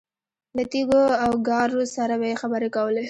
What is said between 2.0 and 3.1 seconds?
به یې خبرې کولې.